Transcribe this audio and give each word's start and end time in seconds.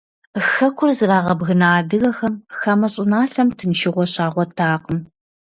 Хэкур 0.49 0.89
зрагъэбгына 0.99 1.67
адыгэхэм 1.79 2.33
хамэ 2.59 2.87
щӀыналъэм 2.93 3.49
тыншыгъуэ 3.57 4.05
щагъуэтакъым. 4.11 4.99